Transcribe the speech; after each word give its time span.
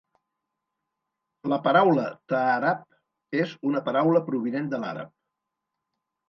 La 1.51 1.59
paraula 1.67 2.05
Taarab 2.33 3.37
és 3.45 3.53
una 3.73 3.83
paraula 3.91 4.23
provinent 4.31 4.73
de 4.73 4.83
l'àrab. 4.87 5.15